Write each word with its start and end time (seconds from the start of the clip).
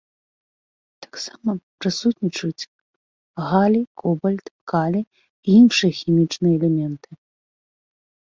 Таксама 1.05 1.49
прысутнічаюць 1.83 2.69
галій, 3.49 3.83
кобальт, 4.03 4.47
калій 4.73 5.03
і 5.05 5.49
іншыя 5.59 5.91
хімічныя 5.99 6.53
элементы. 6.61 7.09